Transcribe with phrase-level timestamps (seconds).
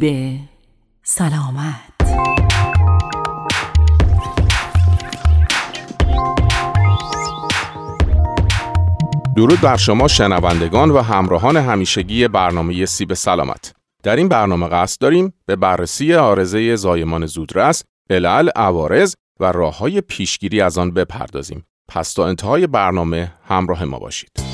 [0.00, 0.38] سیب
[1.02, 1.74] سلامت
[9.36, 13.72] درود بر شما شنوندگان و همراهان همیشگی برنامه سیب سلامت
[14.02, 20.00] در این برنامه قصد داریم به بررسی آرزه زایمان زودرس، علل، عوارض و راه های
[20.00, 21.64] پیشگیری از آن بپردازیم.
[21.88, 24.49] پس تا انتهای برنامه همراه ما باشید.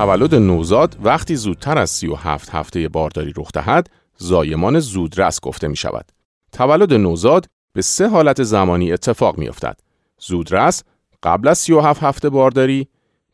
[0.00, 6.12] تولد نوزاد وقتی زودتر از 37 هفته بارداری رخ دهد، زایمان زودرس گفته می شود.
[6.52, 9.80] تولد نوزاد به سه حالت زمانی اتفاق می افتد.
[10.20, 10.82] زودرس
[11.22, 12.88] قبل از 37 هفته بارداری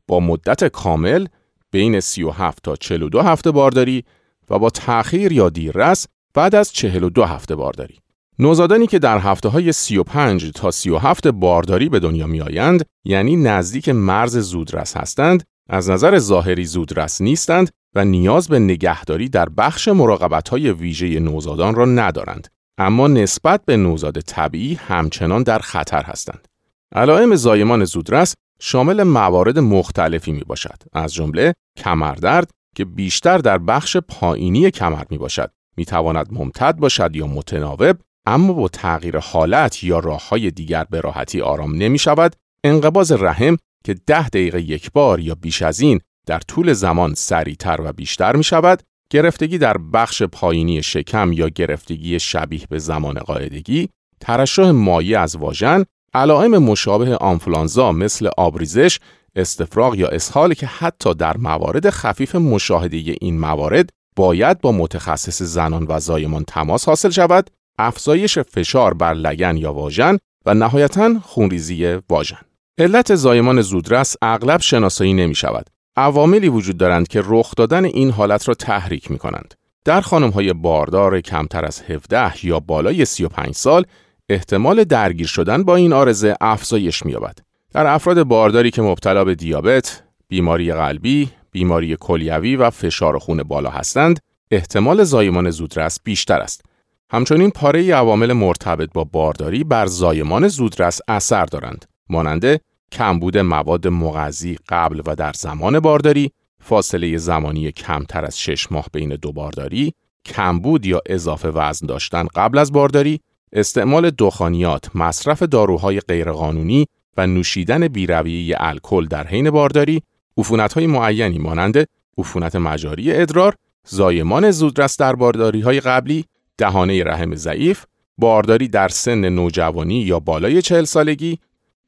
[0.06, 1.26] با مدت کامل
[1.70, 4.04] بین 37 تا 42 هفته بارداری
[4.50, 7.98] و با تأخیر یا دیررس بعد از 42 هفته بارداری.
[8.38, 13.88] نوزادانی که در هفته های 35 تا 37 بارداری به دنیا می آیند یعنی نزدیک
[13.88, 20.48] مرز زودرس هستند از نظر ظاهری زودرس نیستند و نیاز به نگهداری در بخش مراقبت
[20.48, 26.48] های ویژه نوزادان را ندارند اما نسبت به نوزاد طبیعی همچنان در خطر هستند.
[26.94, 33.96] علائم زایمان زودرس شامل موارد مختلفی می باشد از جمله کمردرد که بیشتر در بخش
[33.96, 39.98] پایینی کمر می باشد می تواند ممتد باشد یا متناوب اما با تغییر حالت یا
[39.98, 45.20] راه های دیگر به راحتی آرام نمی شود انقباز رحم که ده دقیقه یک بار
[45.20, 50.22] یا بیش از این در طول زمان سریعتر و بیشتر می شود گرفتگی در بخش
[50.22, 53.88] پایینی شکم یا گرفتگی شبیه به زمان قاعدگی
[54.20, 58.98] ترشح مایع از واژن علائم مشابه آنفلانزا مثل آبریزش،
[59.36, 65.86] استفراغ یا اسهال که حتی در موارد خفیف مشاهده این موارد باید با متخصص زنان
[65.88, 72.45] و زایمان تماس حاصل شود، افزایش فشار بر لگن یا واژن و نهایتا خونریزی واژن.
[72.78, 75.66] علت زایمان زودرس اغلب شناسایی نمی شود.
[75.96, 79.54] عواملی وجود دارند که رخ دادن این حالت را تحریک می کنند.
[79.84, 83.84] در خانم های باردار کمتر از 17 یا بالای 35 سال
[84.28, 87.38] احتمال درگیر شدن با این آرزه افزایش می‌یابد.
[87.72, 93.70] در افراد بارداری که مبتلا به دیابت، بیماری قلبی، بیماری کلیوی و فشار خون بالا
[93.70, 94.20] هستند،
[94.50, 96.64] احتمال زایمان زودرس بیشتر است.
[97.10, 102.60] همچنین پاره عوامل مرتبط با بارداری بر زایمان زودرس اثر دارند، مانند
[102.92, 106.30] کمبود مواد مغذی قبل و در زمان بارداری،
[106.60, 109.92] فاصله زمانی کمتر از 6 ماه بین دو بارداری،
[110.24, 113.20] کمبود یا اضافه وزن داشتن قبل از بارداری
[113.52, 116.86] استعمال دخانیات، مصرف داروهای غیرقانونی
[117.16, 120.02] و نوشیدن بیرویه الکل در حین بارداری،
[120.38, 121.86] عفونت‌های معینی مانند
[122.18, 123.54] عفونت مجاری ادرار،
[123.86, 126.24] زایمان زودرس در بارداری های قبلی،
[126.58, 127.84] دهانه رحم ضعیف،
[128.18, 131.38] بارداری در سن نوجوانی یا بالای چهل سالگی،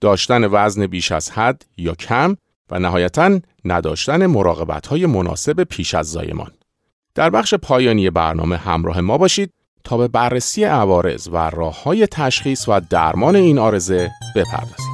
[0.00, 2.36] داشتن وزن بیش از حد یا کم
[2.70, 6.50] و نهایتا نداشتن مراقبت های مناسب پیش از زایمان.
[7.14, 9.52] در بخش پایانی برنامه همراه ما باشید
[9.84, 14.87] تا به بررسی عوارض و راه های تشخیص و درمان این آرزه بپردازیم.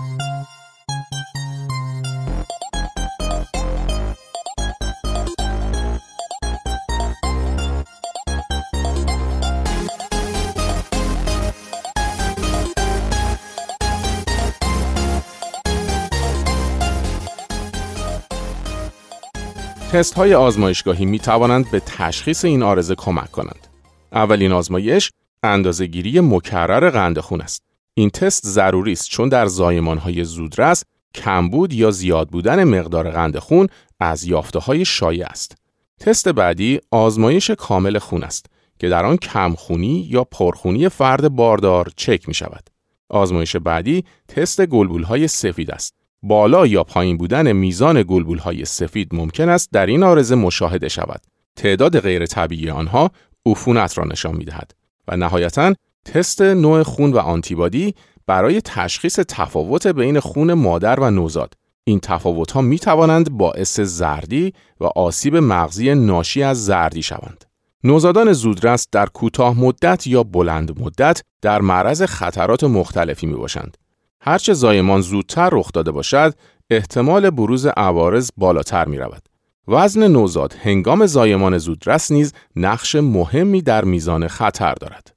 [19.95, 23.67] تست های آزمایشگاهی می توانند به تشخیص این آرزه کمک کنند.
[24.13, 25.11] اولین آزمایش
[25.43, 27.63] اندازهگیری مکرر قند خون است.
[27.95, 33.69] این تست ضروری است چون در زایمانهای زودرس کمبود یا زیاد بودن مقدار قند خون
[34.01, 35.57] از یافته های شایع است.
[36.01, 38.47] تست بعدی آزمایش کامل خون است
[38.79, 42.71] که در آن کمخونی یا پرخونی فرد باردار چک می شود.
[43.09, 46.04] آزمایش بعدی تست گلبول های سفید است.
[46.27, 51.21] بالا یا پایین بودن میزان گلبول های سفید ممکن است در این آرزه مشاهده شود.
[51.57, 53.11] تعداد غیر طبیعی آنها
[53.47, 54.75] عفونت را نشان می دهد
[55.09, 55.75] و نهایتا
[56.05, 57.95] تست نوع خون و آنتیبادی
[58.27, 61.55] برای تشخیص تفاوت بین خون مادر و نوزاد
[61.85, 67.45] این تفاوت ها می توانند باعث زردی و آسیب مغزی ناشی از زردی شوند.
[67.85, 73.77] نوزادان زودرس در کوتاه مدت یا بلند مدت در معرض خطرات مختلفی می باشند.
[74.27, 76.35] هرچه زایمان زودتر رخ داده باشد،
[76.71, 79.23] احتمال بروز عوارض بالاتر می رود.
[79.69, 85.15] وزن نوزاد هنگام زایمان زودرس نیز نقش مهمی در میزان خطر دارد.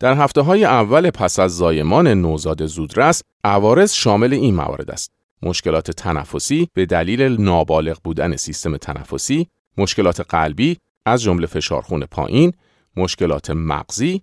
[0.00, 5.12] در هفته های اول پس از زایمان نوزاد زودرس، عوارض شامل این موارد است.
[5.42, 9.46] مشکلات تنفسی به دلیل نابالغ بودن سیستم تنفسی،
[9.78, 10.76] مشکلات قلبی
[11.06, 12.52] از جمله فشار خون پایین،
[12.96, 14.22] مشکلات مغزی،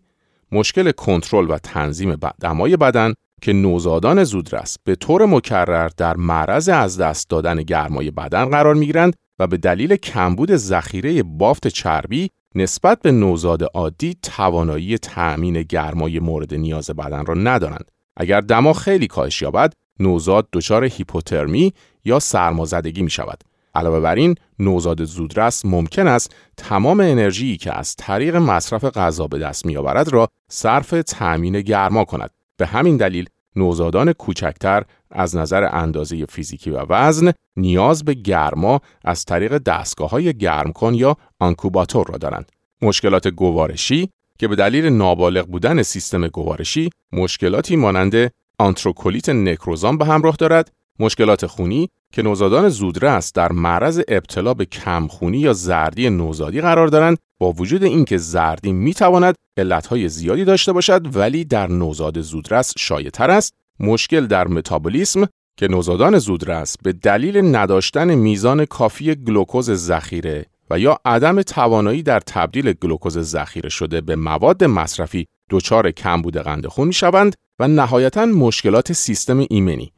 [0.51, 6.97] مشکل کنترل و تنظیم دمای بدن که نوزادان زودرس به طور مکرر در معرض از
[6.97, 13.11] دست دادن گرمای بدن قرار می‌گیرند و به دلیل کمبود ذخیره بافت چربی نسبت به
[13.11, 17.91] نوزاد عادی توانایی تأمین گرمای مورد نیاز بدن را ندارند.
[18.17, 21.73] اگر دما خیلی کاهش یابد، نوزاد دچار هیپوترمی
[22.05, 23.43] یا سرمازدگی می شود.
[23.75, 29.39] علاوه بر این نوزاد زودرس ممکن است تمام انرژی که از طریق مصرف غذا به
[29.39, 36.25] دست میآورد را صرف تأمین گرما کند به همین دلیل نوزادان کوچکتر از نظر اندازه
[36.25, 42.17] فیزیکی و وزن نیاز به گرما از طریق دستگاه های گرم کن یا آنکوباتور را
[42.17, 42.51] دارند.
[42.81, 44.09] مشکلات گوارشی
[44.39, 51.45] که به دلیل نابالغ بودن سیستم گوارشی مشکلاتی مانند آنتروکولیت نکروزان به همراه دارد مشکلات
[51.45, 57.17] خونی که نوزادان زودرس در معرض ابتلا به کمخونی یا زردی نوزادی قرار دارند
[57.51, 64.27] وجود اینکه زردی می‌تواند علتهای زیادی داشته باشد ولی در نوزاد زودرس شایعتر است مشکل
[64.27, 71.41] در متابولیسم که نوزادان زودرس به دلیل نداشتن میزان کافی گلوکوز ذخیره و یا عدم
[71.41, 77.67] توانایی در تبدیل گلوکوز ذخیره شده به مواد مصرفی دچار کمبود قند خون می‌شوند و
[77.67, 79.91] نهایتا مشکلات سیستم ایمنی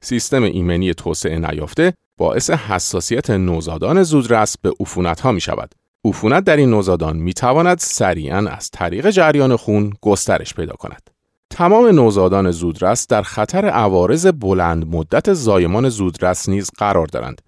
[0.00, 5.74] سیستم ایمنی توسعه نیافته باعث حساسیت نوزادان زودرس به عفونت ها می شود.
[6.04, 11.10] عفونت در این نوزادان می تواند سریعا از طریق جریان خون گسترش پیدا کند.
[11.50, 17.42] تمام نوزادان زودرس در خطر عوارض بلند مدت زایمان زودرس نیز قرار دارند.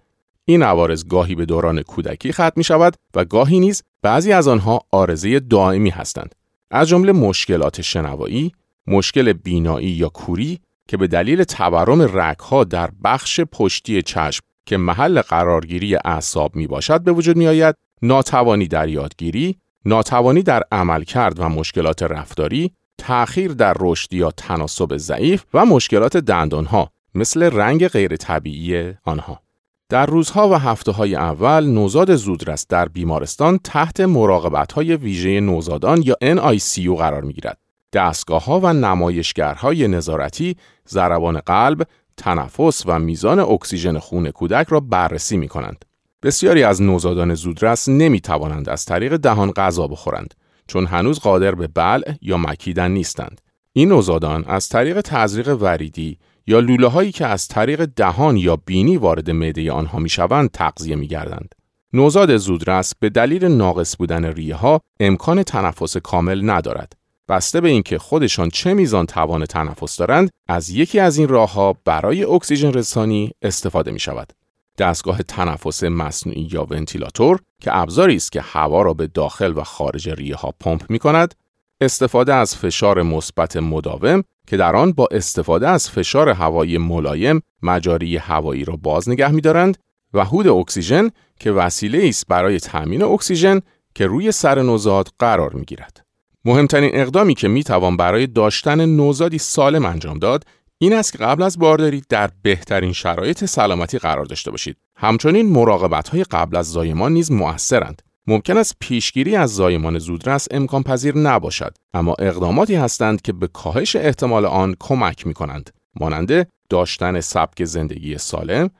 [0.45, 4.81] این عوارض گاهی به دوران کودکی ختم می شود و گاهی نیز بعضی از آنها
[4.91, 6.35] آرزه دائمی هستند.
[6.71, 8.53] از جمله مشکلات شنوایی،
[8.87, 15.21] مشکل بینایی یا کوری که به دلیل تورم رگها در بخش پشتی چشم که محل
[15.21, 21.49] قرارگیری اعصاب می باشد به وجود می آید، ناتوانی در یادگیری، ناتوانی در عملکرد و
[21.49, 28.95] مشکلات رفتاری، تأخیر در رشد یا تناسب ضعیف و مشکلات دندانها مثل رنگ غیر طبیعی
[29.05, 29.41] آنها.
[29.89, 36.03] در روزها و هفته های اول نوزاد زودرس در بیمارستان تحت مراقبت های ویژه نوزادان
[36.03, 37.59] یا NICU قرار می گیرد.
[37.93, 40.57] دستگاه ها و نمایشگرهای نظارتی
[40.89, 45.85] ضربان قلب، تنفس و میزان اکسیژن خون کودک را بررسی می کنند.
[46.23, 50.35] بسیاری از نوزادان زودرس نمی توانند از طریق دهان غذا بخورند
[50.67, 53.41] چون هنوز قادر به بلع یا مکیدن نیستند.
[53.73, 58.97] این نوزادان از طریق تزریق وریدی یا لوله هایی که از طریق دهان یا بینی
[58.97, 61.55] وارد معده آنها می شوند تغذیه می گردند.
[61.93, 66.93] نوزاد زودرس به دلیل ناقص بودن ریه ها امکان تنفس کامل ندارد.
[67.29, 72.25] بسته به اینکه خودشان چه میزان توان تنفس دارند از یکی از این راهها برای
[72.25, 74.33] اکسیژن رسانی استفاده می شود.
[74.79, 80.09] دستگاه تنفس مصنوعی یا ونتیلاتور که ابزاری است که هوا را به داخل و خارج
[80.09, 81.35] ریه ها پمپ می کند
[81.81, 88.17] استفاده از فشار مثبت مداوم که در آن با استفاده از فشار هوایی ملایم مجاری
[88.17, 89.79] هوایی را باز نگه می‌دارند
[90.15, 91.11] و هود اکسیژن
[91.41, 93.61] که وسیله است برای تأمین اکسیژن
[93.95, 96.07] که روی سر نوزاد قرار می‌گیرد.
[96.45, 100.45] مهمترین اقدامی که می‌توان برای داشتن نوزادی سالم انجام داد
[100.83, 104.77] این است که قبل از بارداری در بهترین شرایط سلامتی قرار داشته باشید.
[104.97, 108.03] همچنین مراقبت های قبل از زایمان نیز مؤثرند.
[108.27, 113.97] ممکن است پیشگیری از زایمان زودرس امکان پذیر نباشد اما اقداماتی هستند که به کاهش
[113.97, 115.71] احتمال آن کمک می کنند
[116.01, 118.71] مانند داشتن سبک زندگی سالم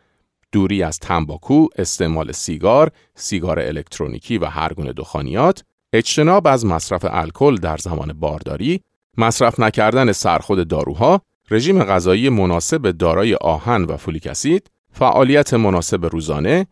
[0.53, 7.57] دوری از تنباکو استعمال سیگار سیگار الکترونیکی و هر گونه دخانیات اجتناب از مصرف الکل
[7.57, 8.81] در زمان بارداری
[9.19, 16.67] مصرف نکردن سرخود داروها رژیم غذایی مناسب دارای آهن و فولیک اسید فعالیت مناسب روزانه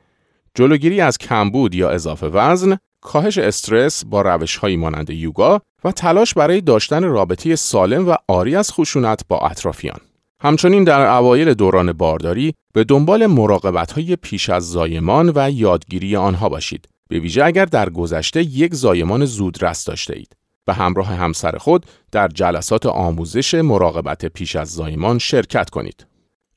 [0.54, 6.60] جلوگیری از کمبود یا اضافه وزن، کاهش استرس با روشهایی مانند یوگا و تلاش برای
[6.60, 9.98] داشتن رابطه سالم و آری از خشونت با اطرافیان.
[10.42, 13.22] همچنین در اوایل دوران بارداری به دنبال
[13.94, 16.88] های پیش از زایمان و یادگیری آنها باشید.
[17.08, 20.36] به ویژه اگر در گذشته یک زایمان زودرس داشته اید.
[20.70, 26.06] به همراه همسر خود در جلسات آموزش مراقبت پیش از زایمان شرکت کنید.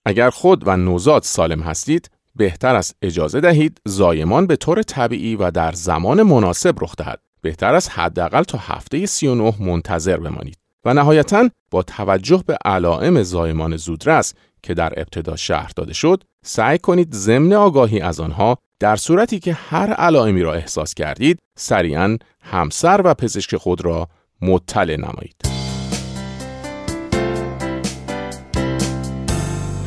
[0.05, 5.51] اگر خود و نوزاد سالم هستید، بهتر است اجازه دهید زایمان به طور طبیعی و
[5.51, 7.19] در زمان مناسب رخ دهد.
[7.41, 10.57] بهتر است حداقل تا هفته 39 منتظر بمانید.
[10.85, 16.77] و نهایتا با توجه به علائم زایمان زودرس که در ابتدا شهر داده شد، سعی
[16.77, 23.01] کنید ضمن آگاهی از آنها در صورتی که هر علائمی را احساس کردید، سریعا همسر
[23.05, 24.07] و پزشک خود را
[24.41, 25.41] مطلع نمایید.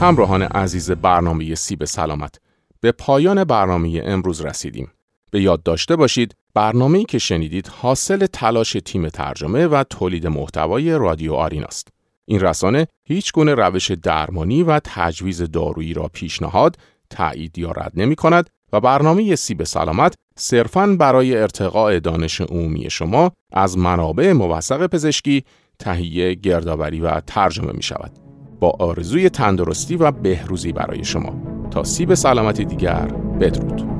[0.00, 2.40] همراهان عزیز برنامه سیب سلامت
[2.80, 4.90] به پایان برنامه امروز رسیدیم.
[5.30, 11.34] به یاد داشته باشید برنامه‌ای که شنیدید حاصل تلاش تیم ترجمه و تولید محتوای رادیو
[11.34, 11.88] آریناست.
[12.24, 16.76] این رسانه هیچ گونه روش درمانی و تجویز دارویی را پیشنهاد،
[17.10, 23.32] تایید یا رد نمی کند و برنامه سیب سلامت صرفاً برای ارتقاء دانش عمومی شما
[23.52, 25.44] از منابع موثق پزشکی
[25.78, 28.12] تهیه، گردآوری و ترجمه می شود.
[28.60, 33.06] با آرزوی تندرستی و بهروزی برای شما تا سیب سلامتی دیگر
[33.40, 33.95] بدرود.